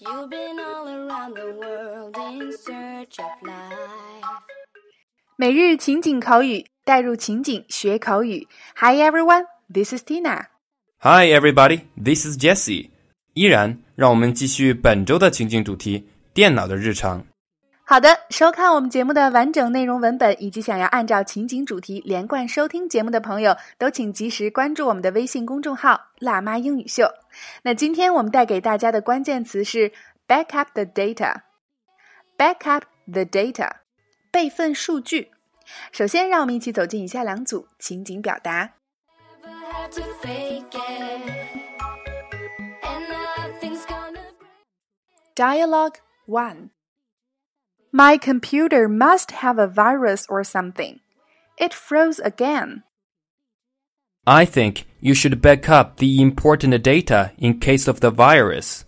[0.00, 4.42] You've been all around the world in search of life.
[5.36, 8.48] 每日情景口语，带入情景学口语。
[8.74, 10.46] Hi everyone, this is Tina.
[10.98, 12.90] Hi everybody, this is Jesse.
[13.34, 17.24] 依然，让我们继续本周的情景主题——电脑的日常。
[17.88, 27.08] 好的，收看我们节目的完整内容文本，以及想要按照情景主题连贯收听节目的朋友，都请及时关注我们的微信公众号“辣妈英语秀”。
[27.62, 29.92] 那今天我们带给大家的关键词是
[30.26, 31.42] “backup the data”。
[32.36, 33.70] backup the data，
[34.32, 35.30] 备份数据。
[35.92, 38.72] 首先，让我们一起走进以下两组情景表达。
[39.44, 39.94] Never
[45.36, 46.75] had
[47.95, 50.99] My computer must have a virus or something.
[51.57, 52.83] It froze again.
[54.25, 58.85] I think you should back up the important data in case of the virus.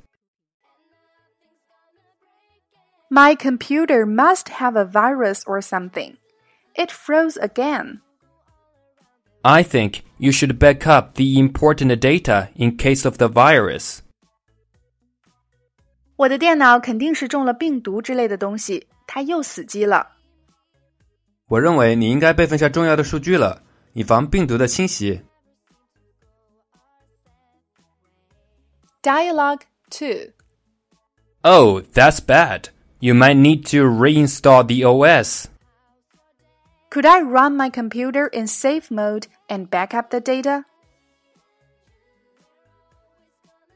[3.10, 6.18] My computer must have a virus or something.
[6.76, 8.02] It froze again.
[9.44, 14.02] I think you should back up the important data in case of the virus.
[16.16, 20.08] 我的电脑肯定是中了病毒之类的东西， 它又死机了。
[21.48, 23.62] 我认为你应该备份下重要的数据了，
[23.94, 25.22] 以防病毒的侵袭。
[29.02, 30.32] Dialogue 2
[31.44, 32.70] Oh, that's bad.
[33.00, 35.50] You might need to reinstall the OS.
[36.90, 40.64] Could I run my computer in safe mode and back up the data?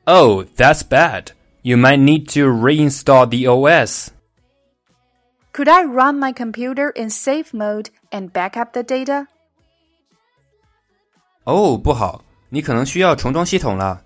[0.05, 1.31] Oh, that's bad.
[1.61, 4.11] You might need to reinstall the OS.
[5.54, 9.26] Could I run my computer in safe mode and back up the data?
[11.44, 14.02] 哦，不好，你可能需要重装系统了。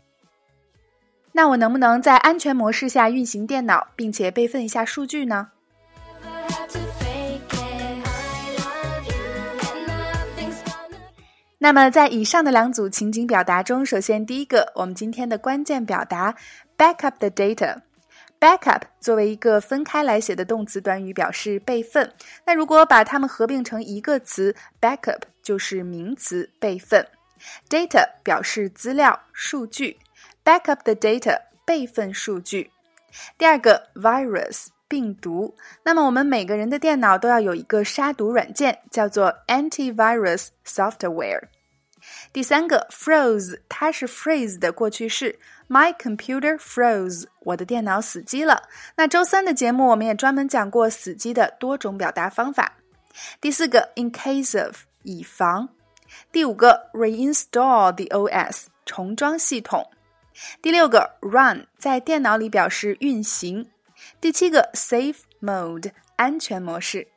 [1.30, 5.48] 那我能不能在安全模式下运行电脑，并且备份一下数据呢
[11.58, 16.34] 那么在以上的两组情景表达中，首先第一个，我们今天的关键表达
[16.76, 17.82] backup the data。
[18.46, 22.12] Backup 作为一个分开来写的动词短语，表示备份。
[22.44, 27.04] 那如果把它们合并成一个词，backup 就是名词备份。
[27.68, 29.98] data 表示资料、数据
[30.44, 32.70] ，backup the data 备份数据。
[33.36, 41.48] 第二个 virus 病毒，那么我们每个人的电脑都要有一个杀毒软件，叫做 antivirus software。
[42.32, 48.62] 第三个 froze，它是 freeze 的过去式，My computer froze，我的电脑死机了。
[48.96, 52.74] 那周三的节目我们也专门讲过死机的多种表达方法。
[53.40, 55.68] 第四个 in case of，以防。
[56.30, 59.90] 第五个 reinstall the OS，重装系统。
[60.60, 63.68] 第六个 run 在电脑里表示运行。
[64.20, 67.08] 第七个 safe mode 安全模式。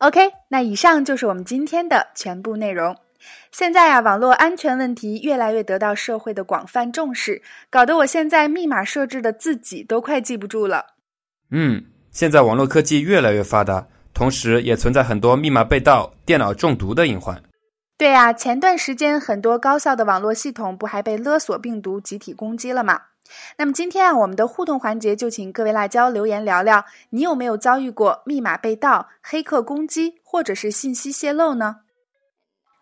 [0.00, 2.96] OK，那以上就是我们今天的全部内容。
[3.52, 10.86] 现在啊，网络安全问题越来越得到社会的广泛重视，搞得我现在密码设置的自己都快记不住了。
[11.50, 17.42] 嗯，现在网络科技越来越发达，同时也存在很多密码被盗、电脑中毒的隐患。
[18.00, 22.98] 对呀，前段时间很多高校的网络系统不还被勒索病毒集体攻击了吗？
[23.58, 31.80] 那么今天啊，我们的互动环节就请各位辣椒留言聊聊，你有没有遭遇过密码被盗、黑客攻击或者是信息泄露呢